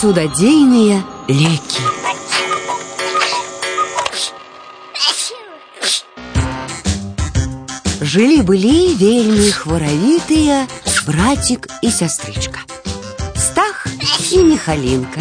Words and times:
цудадзейныя 0.00 1.02
лекі. 1.28 1.82
Жылі-былі 8.00 8.94
вельмі 9.00 9.50
хваравітыя 9.50 10.66
братик 11.06 11.68
і 11.82 11.90
сястрычка. 11.90 12.58
Стах 13.36 13.86
і 14.32 14.38
Михалінка. 14.38 15.20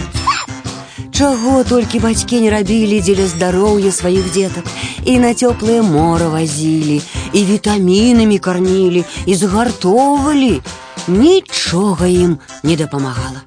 Чаго 1.12 1.64
толькі 1.64 2.00
бацькі 2.00 2.40
не 2.42 2.50
рабілі 2.50 3.02
дзеля 3.02 3.28
здароўя 3.28 3.92
сваіх 3.92 4.32
дзетак 4.34 4.66
і 5.06 5.20
на 5.20 5.34
цёплае 5.36 5.82
мора 5.82 6.30
вазілі, 6.30 7.02
і 7.34 7.46
вітамінамі 7.46 8.40
кармілі, 8.40 9.04
і 9.26 9.36
згартоўвалі. 9.36 10.62
Нічога 11.08 12.08
ім 12.08 12.40
не 12.64 12.76
дапамагала. 12.76 13.44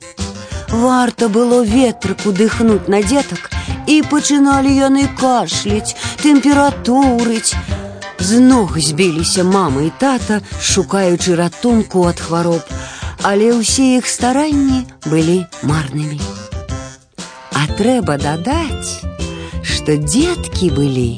Варта 0.70 1.28
было 1.28 1.62
ветрыку 1.62 2.32
дыхнуць 2.32 2.88
на 2.88 3.02
дзетак, 3.02 3.50
і 3.86 4.02
пачыналі 4.10 4.72
яны 4.74 5.06
кашляць, 5.20 5.96
тэмпературыць. 6.22 7.54
З 8.18 8.40
ног 8.40 8.78
збіліся 8.80 9.44
мама 9.44 9.86
і 9.86 9.92
тата, 10.00 10.40
шукаючы 10.60 11.36
ратунку 11.36 12.06
ад 12.08 12.20
хвароб, 12.20 12.64
але 13.22 13.52
ўсе 13.54 13.96
іх 14.00 14.08
старанні 14.10 14.82
былі 15.06 15.44
марнымі. 15.62 16.20
А 17.54 17.66
трэба 17.78 18.18
дадаць, 18.18 19.04
што 19.62 19.96
дзеткі 20.00 20.70
былі 20.74 21.10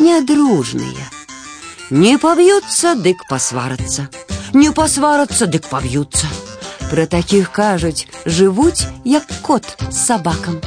нядружныя. 0.00 1.06
Не 1.90 2.18
паб'юцца, 2.18 2.96
дык 2.98 3.24
пасварацца. 3.30 4.08
Не 4.52 4.72
пасварацца, 4.74 5.46
дык 5.46 5.70
паб'юцца. 5.70 6.26
Пра 6.90 7.06
такіх 7.06 7.50
кажуць, 7.52 8.06
жывуць 8.26 8.86
як 9.04 9.26
кот 9.42 9.66
з 9.90 9.96
сабакам. 9.96 10.60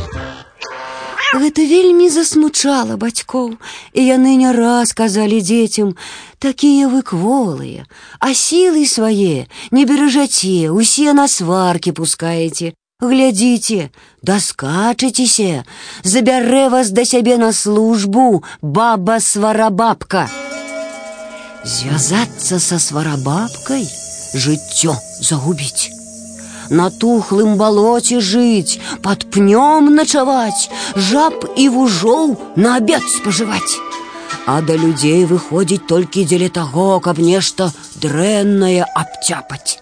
Гэта 1.30 1.62
вельмі 1.62 2.10
засмучала 2.10 2.98
бацькоў, 2.98 3.54
і 3.94 4.02
яны 4.02 4.34
не 4.42 4.52
раз 4.56 4.94
казалі 4.98 5.42
дзецям: 5.46 5.94
такія 6.40 6.90
вы 6.90 7.04
кволыя, 7.06 7.86
а 8.20 8.34
сілы 8.34 8.86
свае 8.90 9.46
не 9.72 9.86
беражаце, 9.86 10.74
усе 10.74 11.14
на 11.14 11.28
сваркі 11.28 11.94
пускаеце. 11.94 12.74
Глядзіце, 13.00 13.92
даскачыцеся, 14.28 15.64
забярэ 16.04 16.68
вас 16.74 16.90
да 16.92 17.06
сябе 17.06 17.38
на 17.38 17.54
службу, 17.54 18.44
баба 18.62 19.20
сварабабка. 19.24 20.26
Звязацца 21.64 22.60
са 22.60 22.80
сварабабкай, 22.80 23.88
жыццё 24.34 24.98
загубіць. 25.22 25.93
На 26.70 26.90
тухлым 26.90 27.58
балоце 27.58 28.20
жыць, 28.22 28.80
под 29.02 29.26
пнём 29.34 29.90
начаваць, 29.96 30.70
жаб 30.96 31.46
і 31.56 31.70
вужоў 31.76 32.38
на 32.56 32.78
абед 32.78 33.04
спажываць. 33.18 33.82
А 34.46 34.62
да 34.62 34.76
людзей 34.78 35.26
выходзіць 35.26 35.86
толькі 35.90 36.26
дзеля 36.26 36.50
таго, 36.50 37.00
каб 37.00 37.20
нешта 37.20 37.72
дрэннае 38.02 38.86
абцяпаць. 38.86 39.82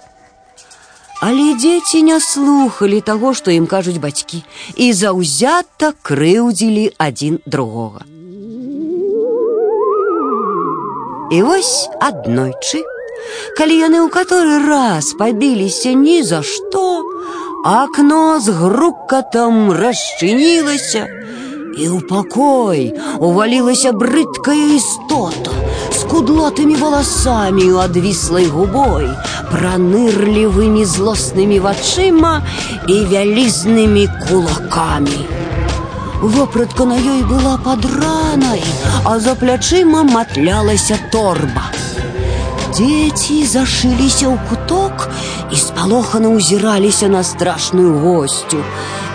Але 1.21 1.55
дзеці 1.57 2.01
не 2.07 2.19
слухалі 2.21 2.99
таго, 3.01 3.33
што 3.33 3.51
ім 3.51 3.65
кажуць 3.65 3.97
бацькі, 4.03 4.43
і 4.75 4.91
заўзята 4.93 5.93
крыўдзілі 6.09 6.91
адзін 7.01 7.39
другога. 7.45 8.05
І 11.31 11.41
вось 11.43 11.89
аднойчы, 11.99 12.83
калі 13.57 13.75
яны 13.77 13.99
ў 14.05 14.09
каторы 14.13 14.57
раз 14.65 15.13
пабіліся 15.19 15.93
ні 15.97 16.21
за 16.23 16.41
што, 16.45 17.03
акно 17.65 18.39
з 18.39 18.53
грукатам 18.53 19.71
расчынілася, 19.73 21.07
і 21.77 21.83
ў 21.93 21.97
пакой 22.09 22.93
увалілася 23.17 23.93
брыдкая 23.93 24.77
істота 24.77 25.53
з 25.93 26.05
кудлатымі 26.09 26.77
валасамі 26.77 27.65
у 27.73 27.81
адвіслай 27.81 28.45
губой, 28.53 29.09
пранырлівымі 29.51 30.85
злоснымі 30.85 31.59
вачыма 31.65 32.41
і 32.85 32.95
вялізнымі 33.13 34.05
кулакамі. 34.27 35.21
Вопратка 36.21 36.85
на 36.85 36.97
ёй 36.97 37.21
была 37.29 37.57
падранай, 37.61 38.63
а 39.05 39.19
за 39.19 39.37
плячыма 39.37 40.01
матлялася 40.03 40.97
торба. 41.11 41.69
Дзеці 42.77 43.37
зашыліся 43.47 44.27
ў 44.29 44.37
куток 44.49 45.07
і 45.49 45.57
спалохана 45.57 46.29
ўзіраліся 46.35 47.07
на 47.09 47.23
страшную 47.23 47.97
госцю. 48.03 48.61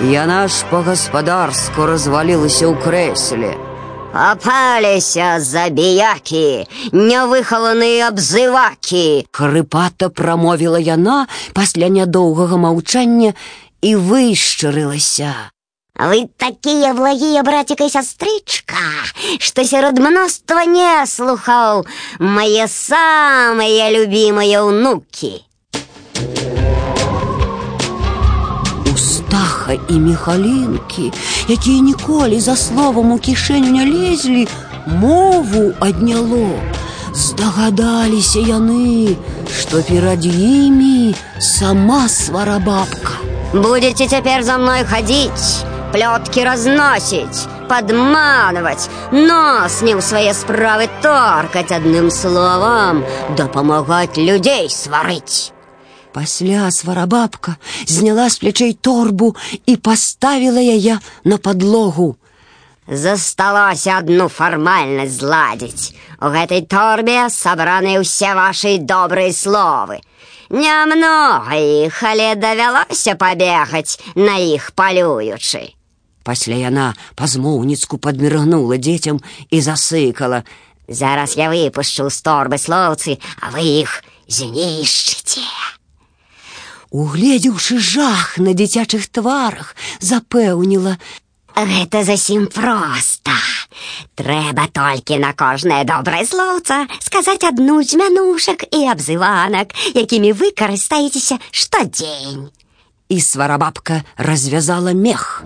Яна 0.03 0.49
ж 0.49 0.67
па-гаспадарску 0.71 1.87
развалілася 1.87 2.67
ў 2.67 2.75
крэсле. 2.83 3.53
Апаліся 4.13 5.41
забіякі, 5.41 6.67
нявыхаваныя 6.93 8.11
абзывакі. 8.13 9.25
Хрыпата 9.33 10.11
прамовіла 10.11 10.83
яна 10.83 11.31
пасля 11.57 11.89
нядоўгага 11.89 12.61
маўчання 12.61 13.33
і 13.81 13.97
вышчарылася. 13.97 15.55
Вы 16.05 16.29
такие 16.37 16.93
благие 16.95 17.43
братик 17.45 17.81
и 17.81 17.89
сестричка, 17.89 18.75
что 19.39 19.65
сярод 19.65 20.01
мноства 20.01 20.65
не 20.65 21.07
слухал 21.07 21.87
мои 22.19 22.67
самые 22.67 23.93
любимые 23.93 24.63
внуки. 24.63 25.45
Устаха 28.95 29.73
і 29.89 29.93
міхалінкі, 29.93 31.13
якія 31.49 31.81
ніколі 31.81 32.41
за 32.41 32.57
словам 32.57 33.13
у 33.13 33.19
кішэню 33.19 33.71
не 33.71 33.85
лезлі, 33.87 34.49
мову 34.87 35.73
адняло. 35.81 36.51
Здагадаліся 37.15 38.41
яны, 38.41 39.17
што 39.61 39.83
перад 39.83 40.25
імі 40.25 41.15
сама 41.39 42.09
сварабабка. 42.09 43.13
Будете 43.53 44.09
теперь 44.09 44.43
за 44.43 44.59
мной 44.59 44.85
ходить 44.85 45.65
плетки 45.93 46.41
разносить, 46.41 47.49
подманывать, 47.69 48.89
нос 49.11 49.83
не 49.83 49.95
в 49.95 50.01
свои 50.01 50.33
справы 50.33 50.89
торкать 51.03 51.73
одним 51.73 52.11
словом, 52.11 53.05
да 53.37 53.47
помогать 53.47 54.17
людей 54.17 54.69
сварить. 54.71 55.53
Пасля 56.13 56.71
сварабабка 56.71 57.57
зняла 57.87 58.29
з 58.29 58.39
плячэй 58.39 58.75
торбу 58.75 59.33
і 59.67 59.77
паставіла 59.77 60.61
яе 60.61 60.99
на 61.25 61.39
падлогу. 61.39 62.17
Засталося 62.87 63.97
одну 63.99 64.29
фармальнасць 64.29 65.21
зладзіць. 65.23 65.95
У 66.21 66.29
гэтай 66.35 66.67
торбе 66.69 67.31
сабраны 67.33 67.97
ўсе 68.03 68.35
вашы 68.37 68.77
добрыя 68.79 69.33
словы. 69.33 70.03
Нямнога 70.53 71.57
іх, 71.57 72.03
але 72.05 72.35
давялося 72.37 73.17
пабегаць 73.17 73.97
на 74.15 74.37
іх 74.37 74.73
палюючы. 74.77 75.73
Пасля 76.27 76.55
яна 76.55 76.95
пазмоўніцку 77.19 77.99
падміргнула 77.99 78.79
дзецям 78.79 79.19
і 79.51 79.59
засыкала: « 79.61 80.89
Зараз 80.89 81.37
я 81.37 81.51
выпушчу 81.51 82.11
з 82.11 82.19
торбы 82.23 82.59
слоўцы, 82.59 83.19
а 83.43 83.51
вы 83.51 83.83
іх 83.83 84.03
знішчыце. 84.29 85.43
Угледзеўшы 86.91 87.79
жах 87.79 88.39
на 88.39 88.55
дзіцячых 88.55 89.09
тварах, 89.09 89.75
запэўніла: « 89.99 91.57
Гэта 91.57 92.05
зусім 92.05 92.47
проста. 92.47 93.35
Трэба 94.15 94.69
толькі 94.73 95.19
на 95.19 95.33
кожнае 95.33 95.83
добрае 95.85 96.25
слоўца 96.27 96.87
сказаць 97.01 97.45
адну 97.45 97.83
з 97.83 97.99
мянушак 97.99 98.65
і 98.71 98.87
абзыванак, 98.95 99.75
якімі 99.97 100.33
вы 100.33 100.53
карыстаецеся 100.57 101.41
штодзень. 101.51 102.51
І 103.09 103.21
сварабабка 103.21 104.05
развязала 104.17 104.93
мех. 104.93 105.45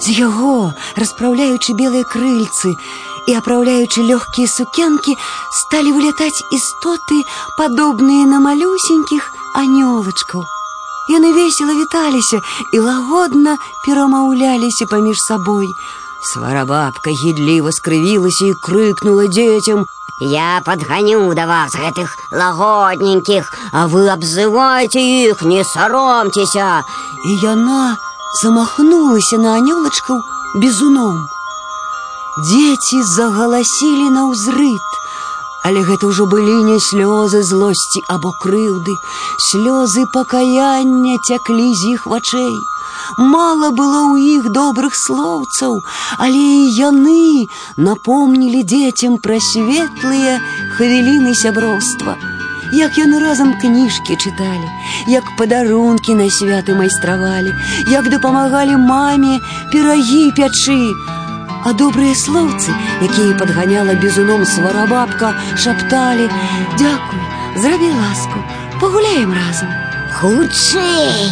З 0.00 0.14
яго, 0.16 0.72
распраўляючы 0.96 1.76
белыя 1.76 2.04
крыльцы 2.08 2.72
і 3.28 3.34
апраўляючы 3.36 4.00
лёгкія 4.08 4.48
сукенкі, 4.48 5.16
сталі 5.58 5.92
вылятаць 5.92 6.40
істоты, 6.56 7.20
падобныя 7.58 8.24
на 8.24 8.40
малюсенькіх 8.40 9.28
анёлачкаў. 9.60 10.42
Яны 11.10 11.32
весела 11.36 11.74
віталіся 11.74 12.40
і 12.72 12.80
лагодна 12.80 13.56
перамаўляліся 13.84 14.86
паміж 14.86 15.20
сабой. 15.20 15.68
Сварабабка 16.22 17.10
гідліва 17.10 17.72
скрывілася 17.72 18.46
і 18.46 18.58
крыкнула 18.62 19.26
дзецям: « 19.26 20.20
Я 20.20 20.60
подганю 20.64 21.32
да 21.34 21.46
вас 21.46 21.72
гэтых 21.74 22.12
лагодненькіх, 22.32 23.48
а 23.72 23.88
вы 23.88 24.08
абзывайце 24.12 25.00
іх, 25.00 25.42
не 25.42 25.64
саромцеся. 25.64 26.84
І 27.24 27.36
яна, 27.40 27.96
замахнулася 28.41 29.37
на 29.37 29.55
анёлачкаў 29.61 30.21
бізуном. 30.61 31.25
Дзеці 32.43 33.03
загаласілі 33.15 34.09
на 34.11 34.27
ўзрыт, 34.31 34.87
Але 35.65 35.81
гэта 35.81 36.05
ўжо 36.05 36.25
былі 36.29 36.55
не 36.63 36.77
слёзы 36.77 37.41
злосці 37.41 38.01
або 38.15 38.29
крыўды, 38.43 38.93
слёзы 39.45 40.05
пакаяння 40.13 41.17
цяклі 41.25 41.73
з 41.73 41.95
іх 41.97 42.05
вачэй. 42.11 42.53
Мала 43.17 43.71
было 43.73 44.05
ў 44.13 44.37
іх 44.37 44.53
добрых 44.53 44.93
слоўцаў, 44.93 45.81
але 46.21 46.37
і 46.37 46.69
яны 46.77 47.49
напомнілі 47.81 48.61
дзецям 48.61 49.17
пра 49.17 49.41
светлыя 49.41 50.37
хвіліны 50.77 51.33
сяброўства. 51.33 52.34
Як 52.74 52.98
яны 52.98 53.18
разам 53.18 53.54
кніжкі 53.58 54.14
чыталі, 54.14 54.68
як 55.10 55.26
падарункі 55.38 56.14
на 56.14 56.30
святы 56.30 56.76
майстравалі, 56.78 57.50
як 57.90 58.08
дапамагалі 58.10 58.76
маме 58.78 59.40
пірагі 59.72 60.30
пячы, 60.38 60.94
а 61.64 61.72
добрыя 61.74 62.14
слоўцы, 62.14 62.72
якія 63.02 63.36
падганяла 63.36 63.94
бізуном 63.94 64.46
сварабабка, 64.46 65.34
шапталі: « 65.56 66.78
Дякуй, 66.78 67.22
зрабі 67.56 67.90
ласку, 67.90 68.38
пагуляем 68.80 69.34
разам. 69.34 69.68
Хутчэй, 70.20 71.30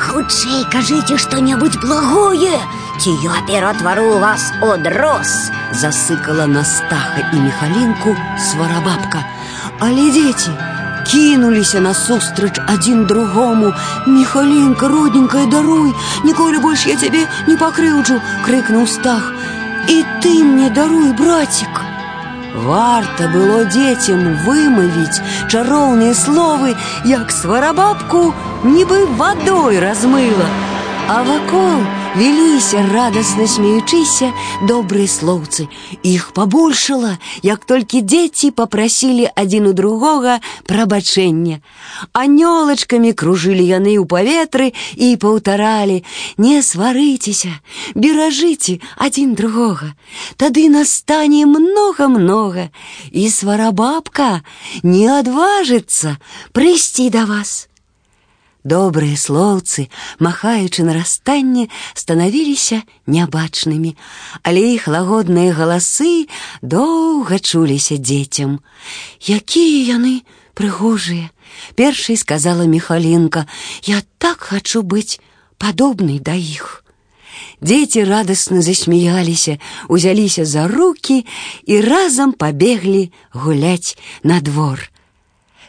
хутчэй 0.00 0.64
кажыце 0.72 1.18
што-небудзь 1.18 1.80
благое, 1.82 2.58
ці 3.00 3.10
я 3.24 3.40
ператвару 3.48 4.18
вас 4.18 4.52
од 4.62 4.86
роз. 4.86 5.50
Засыкала 5.72 6.46
на 6.46 6.64
стаха 6.64 7.24
і 7.32 7.36
мехалінку 7.36 8.16
сварабабка. 8.38 9.24
Але 9.80 10.10
дзеці 10.10 10.52
кінуліся 11.06 11.80
насустрач 11.80 12.60
адзін 12.66 13.04
другому. 13.04 13.72
Мехалінка, 14.06 14.88
родненькая, 14.88 15.46
даруй, 15.46 15.92
ніколі 16.24 16.58
больш 16.58 16.86
я 16.86 16.96
цябе 16.96 17.26
не 17.48 17.56
пакрыўджу, 17.56 18.20
крыкнуў 18.46 18.86
стах. 18.86 19.32
И 19.88 20.04
ты 20.22 20.44
мне 20.44 20.70
даруй, 20.70 21.12
братик. 21.12 21.82
Варта 22.54 23.28
было 23.28 23.64
детям 23.64 24.36
вымовить 24.44 25.22
чароўныя 25.48 26.14
словы, 26.14 26.76
як 27.04 27.30
сварабабку 27.30 28.34
нібы 28.64 29.06
водой 29.06 29.78
размыла, 29.78 30.46
а 31.08 31.22
вакол 31.22 31.78
Веліся 32.16 32.82
радасна 32.90 33.46
смеючыся 33.46 34.32
добрыя 34.66 35.06
слоўцы. 35.06 35.68
Іх 36.02 36.32
пабольшала, 36.34 37.18
як 37.46 37.62
толькі 37.64 38.02
дзеці 38.02 38.50
попрасілі 38.50 39.30
адзін 39.38 39.70
у 39.70 39.72
другога 39.72 40.40
прабачэння. 40.66 41.62
Анёлачкамі 42.10 43.14
кружылі 43.14 43.62
яны 43.62 43.94
ў 43.94 44.04
паветры 44.10 44.74
і 44.98 45.14
паўтаралі: 45.22 46.02
Не 46.34 46.66
сварыцеся, 46.66 47.54
беражыце 47.94 48.82
адзін 48.98 49.38
другога. 49.38 49.94
Тады 50.34 50.66
настане 50.66 51.46
многа-многа, 51.46 52.74
і 53.14 53.24
сварабабка 53.30 54.42
не 54.82 55.06
адважыцца 55.06 56.18
прыйсці 56.50 57.06
да 57.14 57.24
вас. 57.30 57.70
Добрыя 58.64 59.16
слоўцы, 59.16 59.88
махаючы 60.20 60.84
на 60.84 60.92
расстанне, 60.92 61.68
станавіліся 61.96 62.82
нябачнымі, 63.08 63.96
але 64.44 64.76
іх 64.76 64.84
лагодныя 64.84 65.56
галасы 65.56 66.28
доўга 66.60 67.40
чуліся 67.40 67.96
дзецям. 67.96 68.60
Якія 69.24 69.96
яны 69.96 70.28
прыгожыя! 70.52 71.32
Першай 71.74 72.20
сказала 72.20 72.68
Михалінка: « 72.68 73.82
Я 73.82 74.02
так 74.18 74.52
хачу 74.52 74.82
быць 74.82 75.20
падобнай 75.56 76.20
да 76.20 76.36
іх. 76.36 76.84
Дзеці 77.60 78.04
радасна 78.04 78.60
засмяяліся, 78.62 79.58
узяліся 79.88 80.44
за 80.44 80.68
руки 80.68 81.24
і 81.64 81.80
разам 81.80 82.32
пабеглі 82.32 83.12
гуляць 83.32 83.96
на 84.22 84.40
двор. 84.40 84.90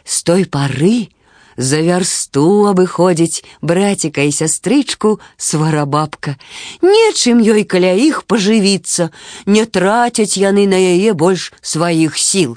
З 0.04 0.22
той 0.22 0.44
пары, 0.44 1.08
за 1.56 1.80
вярсту 1.84 2.68
абыходзіць 2.70 3.44
браціка 3.60 4.24
і 4.24 4.32
сястрычку 4.32 5.20
сварабабка. 5.36 6.36
Нечым 6.82 7.42
ёй 7.42 7.64
каля 7.64 7.92
іх 7.92 8.24
пажывіцца, 8.24 9.10
не 9.46 9.64
трацяць 9.66 10.36
яны 10.38 10.66
на 10.66 10.80
яе 10.80 11.12
больш 11.12 11.52
сваіх 11.60 12.18
сіл. 12.18 12.56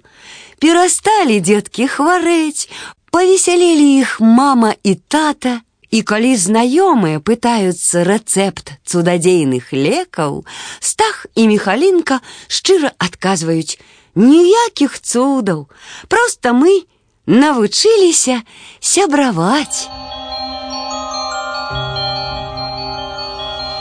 Перасталі 0.60 1.40
дзеткі 1.44 1.88
хварэць, 1.92 2.72
павесялілі 3.12 3.88
іх 4.00 4.19
мама 4.19 4.75
і 4.84 4.96
тата, 4.96 5.62
І 5.96 6.02
калі 6.04 6.34
знаёмыя 6.36 7.22
пытаюцца 7.24 8.04
рэцэпт 8.04 8.74
цудадзейных 8.84 9.72
лекаў, 9.72 10.44
стах 10.84 11.24
і 11.40 11.48
мехалінка 11.48 12.19
шчыра 12.52 12.92
адказваюць: 13.00 13.80
ніякіх 14.16 15.00
цудаў, 15.00 15.69
просто 16.12 16.52
мы 16.52 16.84
навучыліся 17.26 18.43
сябраваць. 18.81 19.88